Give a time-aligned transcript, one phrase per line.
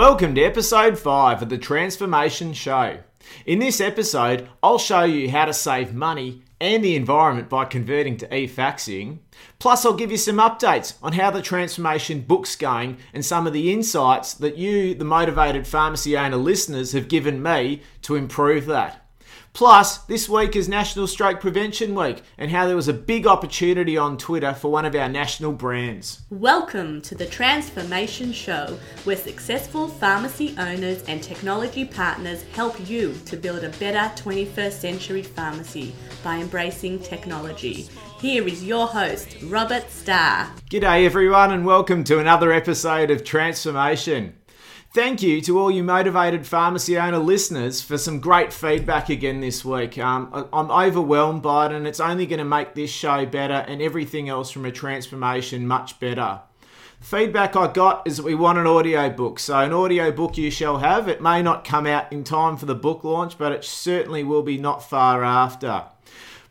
[0.00, 3.00] Welcome to episode 5 of the Transformation Show.
[3.44, 8.16] In this episode, I'll show you how to save money and the environment by converting
[8.16, 9.18] to e-faxing.
[9.58, 13.52] Plus, I'll give you some updates on how the transformation book's going and some of
[13.52, 18.99] the insights that you, the motivated pharmacy owner listeners, have given me to improve that.
[19.52, 23.96] Plus, this week is National Stroke Prevention Week and how there was a big opportunity
[23.96, 26.22] on Twitter for one of our national brands.
[26.30, 33.36] Welcome to the Transformation Show, where successful pharmacy owners and technology partners help you to
[33.36, 37.88] build a better 21st century pharmacy by embracing technology.
[38.20, 40.50] Here is your host, Robert Starr.
[40.70, 44.34] G'day, everyone, and welcome to another episode of Transformation.
[44.92, 49.64] Thank you to all you motivated pharmacy owner listeners for some great feedback again this
[49.64, 49.96] week.
[49.98, 53.80] Um, I'm overwhelmed by it, and it's only going to make this show better and
[53.80, 56.40] everything else from a transformation much better.
[56.98, 59.38] Feedback I got is that we want an audio book.
[59.38, 61.06] So, an audio book you shall have.
[61.06, 64.42] It may not come out in time for the book launch, but it certainly will
[64.42, 65.84] be not far after.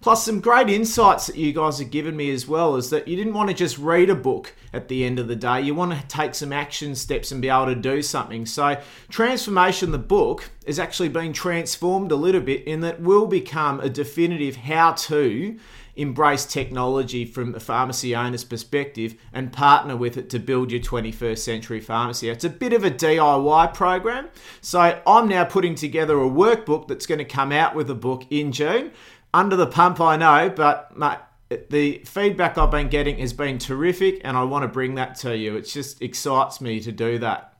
[0.01, 3.17] Plus, some great insights that you guys have given me as well is that you
[3.17, 5.59] didn't want to just read a book at the end of the day.
[5.59, 8.45] You want to take some action steps and be able to do something.
[8.45, 13.81] So, Transformation, the book, is actually being transformed a little bit in that will become
[13.81, 15.59] a definitive how to
[15.99, 21.39] embrace technology from a pharmacy owner's perspective and partner with it to build your 21st
[21.39, 22.29] century pharmacy.
[22.29, 24.29] It's a bit of a DIY program.
[24.61, 28.25] So I'm now putting together a workbook that's going to come out with a book
[28.29, 28.91] in June
[29.33, 31.17] under the pump, I know, but mate,
[31.69, 35.35] the feedback I've been getting has been terrific, and I want to bring that to
[35.35, 35.55] you.
[35.55, 37.53] It just excites me to do that.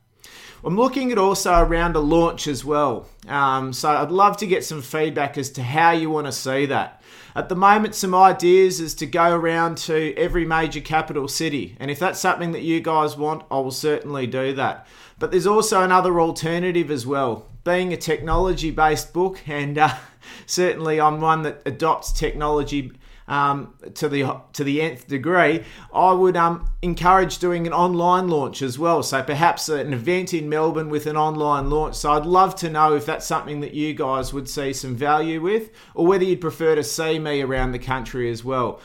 [0.64, 3.08] I'm looking at also around a launch as well.
[3.28, 6.66] Um, so I'd love to get some feedback as to how you want to see
[6.66, 7.02] that.
[7.34, 11.78] At the moment, some ideas is to go around to every major capital city.
[11.80, 14.88] And if that's something that you guys want, I will certainly do that.
[15.18, 17.48] But there's also another alternative as well.
[17.70, 19.96] Being a technology based book and uh,
[20.48, 22.94] certainly I'm one that adopts technology
[23.28, 25.64] um, to the to the nth degree,
[25.94, 29.04] I would um, encourage doing an online launch as well.
[29.04, 31.94] So perhaps an event in Melbourne with an online launch.
[31.96, 35.40] So I'd love to know if that's something that you guys would see some value
[35.40, 38.82] with, or whether you'd prefer to see me around the country as well.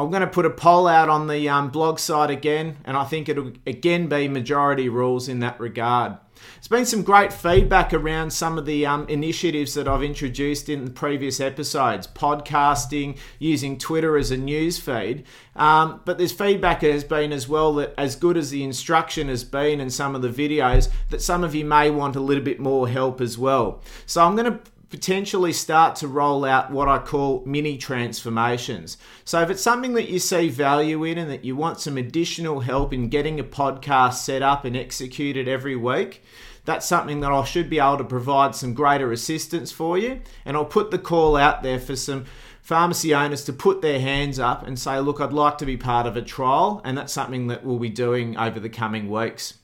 [0.00, 3.04] I'm going to put a poll out on the um, blog site again, and I
[3.04, 6.16] think it'll again be majority rules in that regard.
[6.54, 10.86] There's been some great feedback around some of the um, initiatives that I've introduced in
[10.86, 15.24] the previous episodes podcasting, using Twitter as a news feed.
[15.54, 19.44] Um, but there's feedback has been as well that, as good as the instruction has
[19.44, 22.58] been in some of the videos, that some of you may want a little bit
[22.58, 23.82] more help as well.
[24.06, 24.60] So I'm going to
[24.90, 28.98] potentially start to roll out what I call mini transformations.
[29.24, 32.60] So, if it's something that you see value in and that you want some additional
[32.60, 36.22] help in getting a podcast set up and executed every week,
[36.64, 40.20] that's something that I should be able to provide some greater assistance for you.
[40.44, 42.26] And I'll put the call out there for some
[42.60, 46.06] pharmacy owners to put their hands up and say, look, I'd like to be part
[46.06, 46.80] of a trial.
[46.84, 49.54] And that's something that we'll be doing over the coming weeks.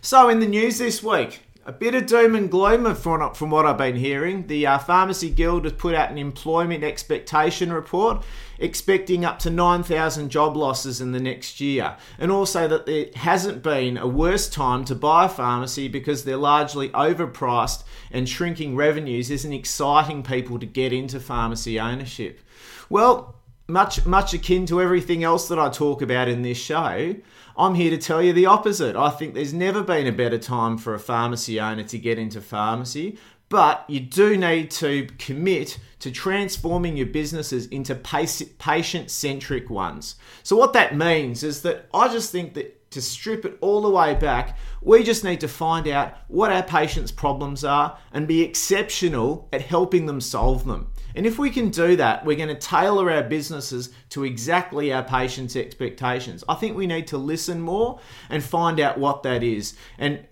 [0.00, 3.64] So, in the news this week, a bit of doom and gloom from, from what
[3.64, 4.48] I've been hearing.
[4.48, 8.24] The uh, Pharmacy Guild has put out an employment expectation report
[8.58, 11.96] expecting up to 9,000 job losses in the next year.
[12.18, 16.36] And also that there hasn't been a worse time to buy a pharmacy because they're
[16.36, 22.40] largely overpriced and shrinking revenues isn't exciting people to get into pharmacy ownership.
[22.88, 23.36] Well,
[23.72, 27.16] much much akin to everything else that I talk about in this show,
[27.56, 28.96] I'm here to tell you the opposite.
[28.96, 32.40] I think there's never been a better time for a pharmacy owner to get into
[32.40, 33.18] pharmacy,
[33.48, 40.16] but you do need to commit to transforming your businesses into patient centric ones.
[40.42, 43.90] So, what that means is that I just think that to strip it all the
[43.90, 48.42] way back, we just need to find out what our patients' problems are and be
[48.42, 50.91] exceptional at helping them solve them.
[51.14, 55.02] And if we can do that, we're going to tailor our businesses to exactly our
[55.02, 56.44] patients' expectations.
[56.48, 58.00] I think we need to listen more
[58.30, 59.74] and find out what that is.
[59.98, 60.24] And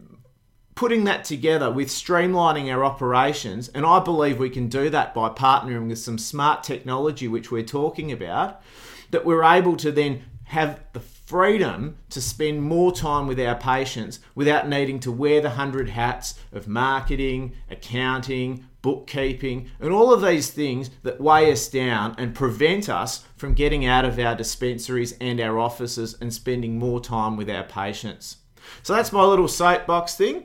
[0.75, 5.28] putting that together with streamlining our operations, and I believe we can do that by
[5.28, 8.63] partnering with some smart technology, which we're talking about,
[9.10, 14.21] that we're able to then have the freedom to spend more time with our patients
[14.34, 20.50] without needing to wear the hundred hats of marketing, accounting, bookkeeping, and all of these
[20.50, 25.41] things that weigh us down and prevent us from getting out of our dispensaries and
[25.41, 28.38] our offices and spending more time with our patients.
[28.82, 30.44] So that's my little soapbox thing.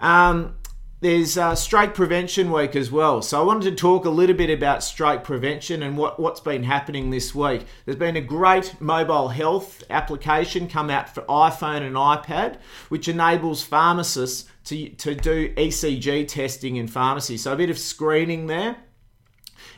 [0.00, 0.54] Um,
[1.02, 3.22] there's uh, Stroke Prevention Week as well.
[3.22, 6.62] So I wanted to talk a little bit about stroke prevention and what, what's been
[6.62, 7.66] happening this week.
[7.84, 12.58] There's been a great mobile health application come out for iPhone and iPad,
[12.88, 17.36] which enables pharmacists to, to do ECG testing in pharmacy.
[17.36, 18.76] So a bit of screening there.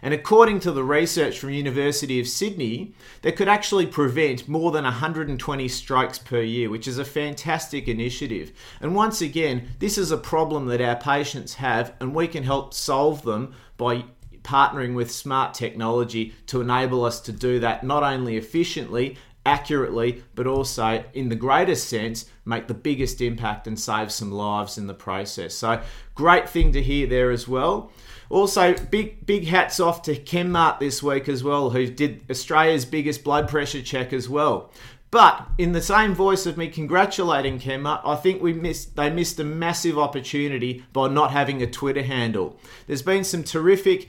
[0.03, 4.85] And according to the research from University of Sydney, they could actually prevent more than
[4.85, 8.53] 120 strokes per year, which is a fantastic initiative.
[8.81, 12.75] And once again, this is a problem that our patients have, and we can help
[12.75, 14.05] solve them by
[14.43, 20.47] partnering with smart technology to enable us to do that not only efficiently accurately, but
[20.47, 24.95] also in the greatest sense, make the biggest impact and save some lives in the
[24.95, 25.55] process.
[25.55, 25.83] So,
[26.15, 27.91] great thing to hear there as well.
[28.31, 33.23] Also, big big hats off to Chemmart this week as well, who did Australia's biggest
[33.23, 34.71] blood pressure check as well.
[35.15, 39.39] But in the same voice of me congratulating Chemmart, I think we missed they missed
[39.39, 42.59] a massive opportunity by not having a Twitter handle.
[42.89, 44.09] There's been some terrific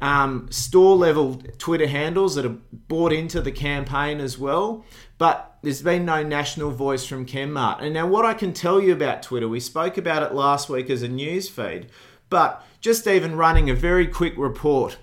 [0.00, 2.58] um, store level Twitter handles that have
[2.88, 4.84] bought into the campaign as well,
[5.18, 7.80] but there's been no national voice from Chemmart.
[7.80, 10.90] And now, what I can tell you about Twitter, we spoke about it last week
[10.90, 11.86] as a news feed,
[12.28, 14.98] but just even running a very quick report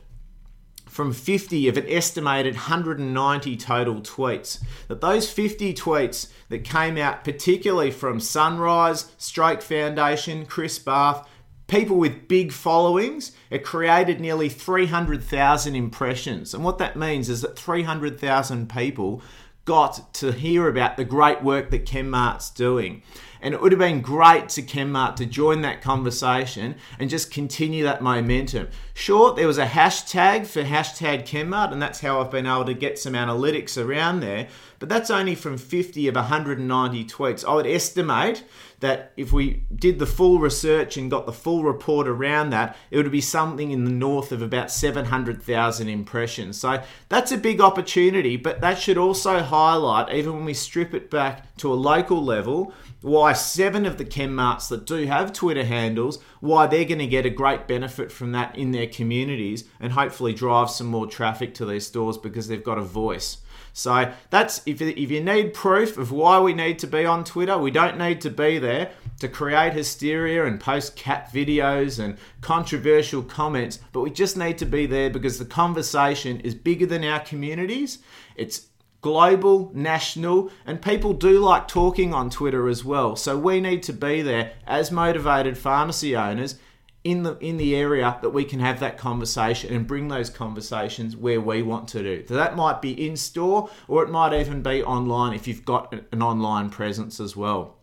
[0.92, 4.62] from 50 of an estimated 190 total tweets.
[4.90, 11.28] That those 50 tweets that came out, particularly from Sunrise, Stroke Foundation, Chris Bath,
[11.71, 16.53] people with big followings, it created nearly 300,000 impressions.
[16.53, 19.21] And what that means is that 300,000 people
[19.63, 23.03] got to hear about the great work that Chemmart's doing.
[23.42, 27.84] And it would have been great to Chemmart to join that conversation and just continue
[27.84, 28.68] that momentum.
[28.94, 32.74] Sure, there was a hashtag for hashtag Chemmart, and that's how I've been able to
[32.76, 34.48] get some analytics around there.
[34.78, 37.46] But that's only from 50 of 190 tweets.
[37.48, 38.44] I would estimate
[38.80, 42.98] that if we did the full research and got the full report around that, it
[42.98, 46.60] would be something in the north of about 700,000 impressions.
[46.60, 51.12] So that's a big opportunity, but that should also highlight, even when we strip it
[51.12, 56.19] back to a local level, why seven of the Chemmarts that do have Twitter handles,
[56.40, 60.34] why they're going to get a great benefit from that in their communities and hopefully
[60.34, 63.38] drive some more traffic to their stores because they've got a voice.
[63.74, 67.58] So that's if, if you need proof of why we need to be on Twitter,
[67.58, 73.22] we don't need to be there to create hysteria and post cat videos and controversial
[73.22, 77.19] comments, but we just need to be there because the conversation is bigger than our
[77.19, 78.00] communities.
[78.36, 78.68] It's
[79.01, 83.15] global, national, and people do like talking on Twitter as well.
[83.15, 86.56] So we need to be there as motivated pharmacy owners
[87.03, 91.15] in the in the area that we can have that conversation and bring those conversations
[91.18, 92.24] where we want to do.
[92.27, 95.94] So that might be in store or it might even be online if you've got
[96.12, 97.77] an online presence as well.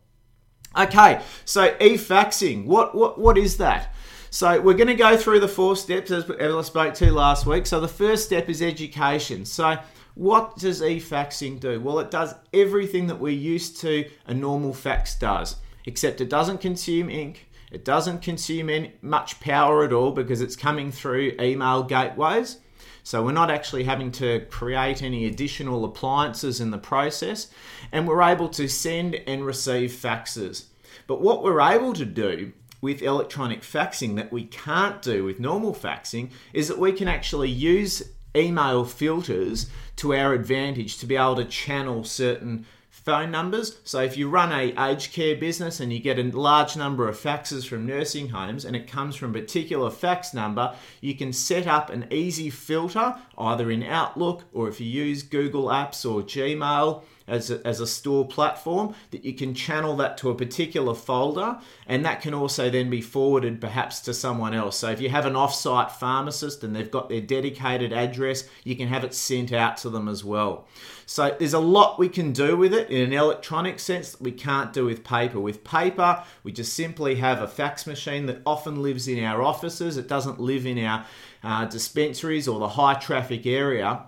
[0.78, 3.92] Okay, so e-faxing, what what what is that?
[4.30, 7.66] So we're going to go through the four steps as, I spoke to last week.
[7.66, 9.46] So the first step is education.
[9.46, 9.78] So
[10.18, 11.80] what does e-faxing do?
[11.80, 15.54] Well, it does everything that we're used to a normal fax does,
[15.86, 20.56] except it doesn't consume ink, it doesn't consume any, much power at all because it's
[20.56, 22.58] coming through email gateways.
[23.04, 27.46] So we're not actually having to create any additional appliances in the process,
[27.92, 30.64] and we're able to send and receive faxes.
[31.06, 35.74] But what we're able to do with electronic faxing that we can't do with normal
[35.74, 38.02] faxing is that we can actually use
[38.36, 43.78] email filters to our advantage to be able to channel certain phone numbers.
[43.84, 47.18] So if you run a aged care business and you get a large number of
[47.18, 51.66] faxes from nursing homes and it comes from a particular fax number, you can set
[51.66, 57.02] up an easy filter either in Outlook or if you use Google Apps or Gmail
[57.28, 61.58] as a, as a store platform that you can channel that to a particular folder
[61.86, 64.78] and that can also then be forwarded perhaps to someone else.
[64.78, 68.88] So if you have an off-site pharmacist and they've got their dedicated address, you can
[68.88, 70.66] have it sent out to them as well.
[71.06, 74.32] So there's a lot we can do with it in an electronic sense that we
[74.32, 75.40] can't do with paper.
[75.40, 79.96] With paper, we just simply have a fax machine that often lives in our offices.
[79.96, 81.06] It doesn't live in our
[81.42, 84.04] uh, dispensaries or the high traffic area.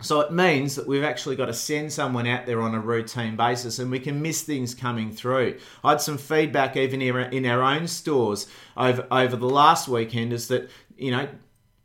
[0.00, 3.36] So it means that we've actually got to send someone out there on a routine
[3.36, 5.58] basis and we can miss things coming through.
[5.84, 10.48] I had some feedback even in our own stores over, over the last weekend is
[10.48, 11.28] that, you know,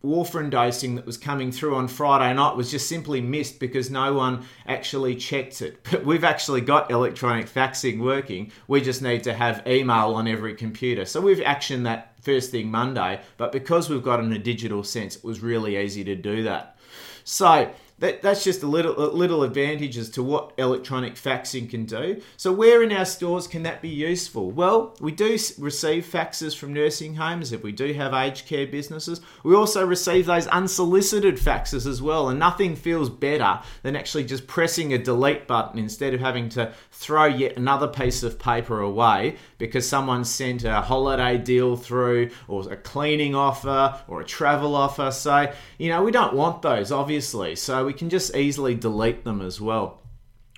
[0.06, 4.14] warfarin dosing that was coming through on Friday night was just simply missed because no
[4.14, 5.84] one actually checked it.
[5.90, 8.52] But we've actually got electronic faxing working.
[8.68, 11.06] We just need to have email on every computer.
[11.06, 15.16] So we've actioned that first thing Monday, but because we've got in a digital sense,
[15.16, 16.78] it was really easy to do that.
[17.24, 21.86] So that, that's just a little a little advantage as to what electronic faxing can
[21.86, 22.22] do.
[22.36, 24.52] So where in our stores can that be useful?
[24.52, 29.22] Well, we do receive faxes from nursing homes if we do have aged care businesses.
[29.44, 34.46] We also receive those unsolicited faxes as well, and nothing feels better than actually just
[34.46, 39.38] pressing a delete button instead of having to throw yet another piece of paper away
[39.58, 45.12] because someone sent a holiday deal through or a cleaning offer or a travel offer.
[45.12, 47.56] So, you know, we don't want those obviously.
[47.56, 50.02] So we can just easily delete them as well.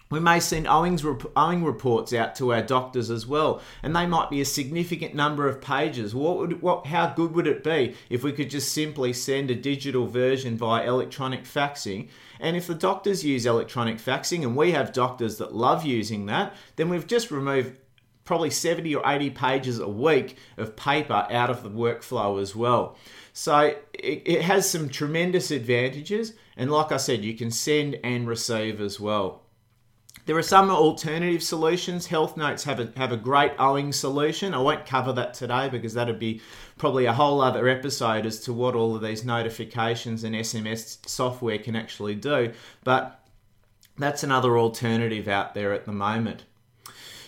[0.09, 1.03] We may send Owings,
[1.35, 5.49] owing reports out to our doctors as well, and they might be a significant number
[5.49, 6.15] of pages.
[6.15, 9.55] What would, what, how good would it be if we could just simply send a
[9.55, 12.07] digital version via electronic faxing?
[12.39, 16.55] And if the doctors use electronic faxing, and we have doctors that love using that,
[16.77, 17.75] then we've just removed
[18.27, 22.97] probably 70 or 80 pages a week of paper out of the workflow as well.
[23.31, 28.27] So it, it has some tremendous advantages, and like I said, you can send and
[28.27, 29.43] receive as well.
[30.25, 32.07] There are some alternative solutions.
[32.07, 34.53] Health Notes have a, have a great owing solution.
[34.53, 36.41] I won't cover that today because that'd be
[36.77, 41.59] probably a whole other episode as to what all of these notifications and SMS software
[41.59, 42.51] can actually do.
[42.83, 43.25] But
[43.97, 46.43] that's another alternative out there at the moment.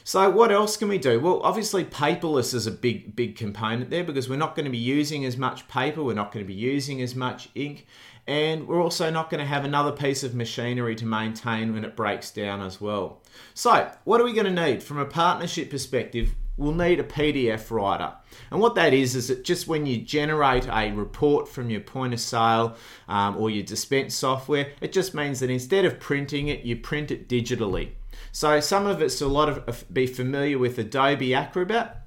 [0.09, 1.19] So what else can we do?
[1.19, 4.77] Well, obviously paperless is a big big component there because we're not going to be
[4.79, 7.85] using as much paper, we're not going to be using as much ink,
[8.25, 11.95] and we're also not going to have another piece of machinery to maintain when it
[11.95, 13.21] breaks down as well.
[13.53, 14.81] So, what are we going to need?
[14.81, 18.11] From a partnership perspective, we'll need a PDF writer.
[18.49, 22.15] And what that is, is that just when you generate a report from your point
[22.15, 22.75] of sale
[23.07, 27.11] um, or your dispense software, it just means that instead of printing it, you print
[27.11, 27.91] it digitally.
[28.31, 32.05] So some of it's a lot of be familiar with Adobe Acrobat.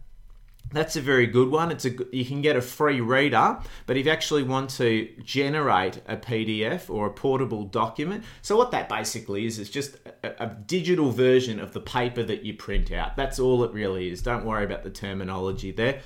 [0.73, 1.71] That's a very good one.
[1.71, 6.01] It's a you can get a free reader, but if you actually want to generate
[6.07, 10.47] a PDF or a portable document, so what that basically is is just a, a,
[10.47, 13.17] digital version of the paper that you print out.
[13.17, 14.23] That's all it really is.
[14.23, 16.01] Don't worry about the terminology there.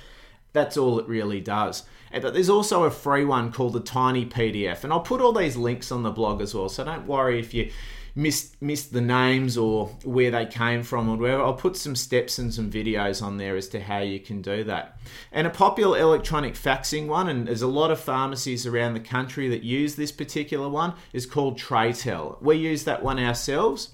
[0.51, 1.83] That's all it really does.
[2.11, 5.55] But there's also a free one called the Tiny PDF, and I'll put all these
[5.55, 6.69] links on the blog as well.
[6.69, 7.71] So don't worry if you
[8.17, 12.39] missed missed the names or where they came from or whatever, I'll put some steps
[12.39, 14.99] and some videos on there as to how you can do that.
[15.31, 19.47] And a popular electronic faxing one, and there's a lot of pharmacies around the country
[19.49, 22.41] that use this particular one, is called Trytel.
[22.41, 23.93] We use that one ourselves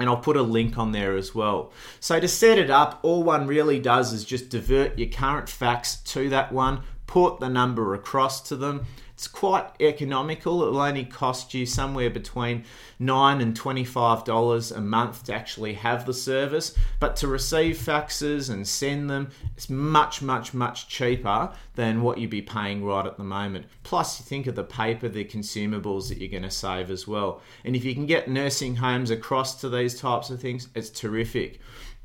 [0.00, 1.72] and I'll put a link on there as well.
[2.00, 5.96] So to set it up, all one really does is just divert your current fax
[5.96, 8.86] to that one, put the number across to them,
[9.18, 10.62] it's quite economical.
[10.62, 12.62] It'll only cost you somewhere between
[13.00, 16.72] nine and twenty-five dollars a month to actually have the service.
[17.00, 22.30] But to receive faxes and send them, it's much, much, much cheaper than what you'd
[22.30, 23.66] be paying right at the moment.
[23.82, 27.42] Plus, you think of the paper, the consumables that you're going to save as well.
[27.64, 31.58] And if you can get nursing homes across to these types of things, it's terrific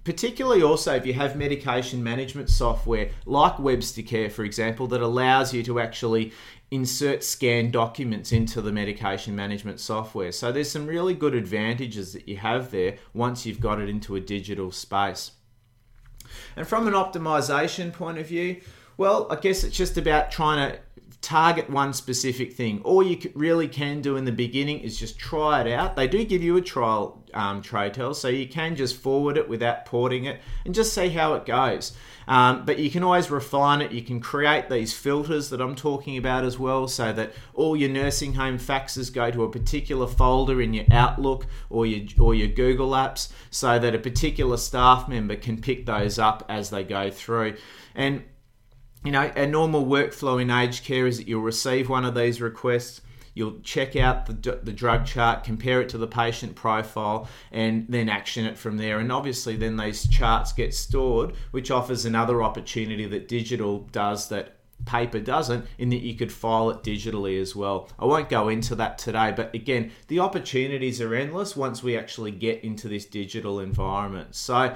[0.03, 5.53] particularly also if you have medication management software like Webster Care, for example, that allows
[5.53, 6.31] you to actually
[6.72, 10.31] insert scan documents into the medication management software.
[10.31, 14.15] So there's some really good advantages that you have there once you've got it into
[14.15, 15.31] a digital space.
[16.55, 18.62] And from an optimization point of view,
[18.98, 20.79] well, I guess it's just about trying to
[21.24, 22.82] target one specific thing.
[22.84, 25.96] All you really can do in the beginning is just try it out.
[25.96, 29.86] They do give you a trial um, Trytel, so you can just forward it without
[29.86, 31.94] porting it and just see how it goes.
[32.27, 33.92] Um, but you can always refine it.
[33.92, 37.89] You can create these filters that I'm talking about as well, so that all your
[37.89, 42.50] nursing home faxes go to a particular folder in your Outlook or your or your
[42.50, 47.10] Google Apps, so that a particular staff member can pick those up as they go
[47.10, 47.56] through.
[47.96, 48.24] And
[49.03, 52.41] you know, a normal workflow in aged care is that you'll receive one of these
[52.41, 53.01] requests.
[53.36, 58.07] You'll check out the, the drug chart, compare it to the patient profile, and then
[58.07, 59.00] action it from there.
[59.00, 64.57] And obviously, then these charts get stored, which offers another opportunity that digital does that
[64.86, 67.89] paper doesn't, in that you could file it digitally as well.
[67.98, 72.31] I won't go into that today, but again, the opportunities are endless once we actually
[72.31, 74.36] get into this digital environment.
[74.36, 74.75] So,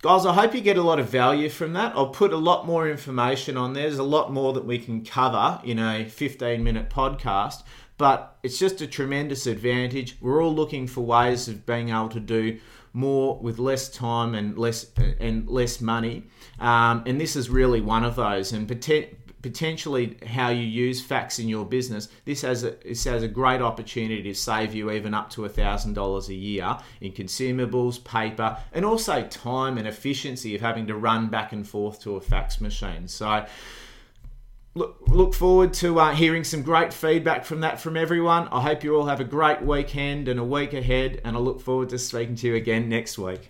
[0.00, 1.92] Guys, I hope you get a lot of value from that.
[1.96, 3.82] I'll put a lot more information on there.
[3.82, 7.64] There's a lot more that we can cover in a 15 minute podcast,
[7.96, 10.16] but it's just a tremendous advantage.
[10.20, 12.60] We're all looking for ways of being able to do
[12.92, 14.86] more with less time and less
[15.18, 16.28] and less money.
[16.60, 18.52] Um, and this is really one of those.
[18.52, 18.68] And
[19.42, 23.60] potentially how you use fax in your business, this has a, this has a great
[23.60, 29.22] opportunity to save you even up to $1,000 a year in consumables, paper, and also
[29.28, 33.06] time and efficiency of having to run back and forth to a fax machine.
[33.06, 33.46] So
[34.74, 38.48] look, look forward to uh, hearing some great feedback from that from everyone.
[38.48, 41.60] I hope you all have a great weekend and a week ahead, and I look
[41.60, 43.40] forward to speaking to you again next week.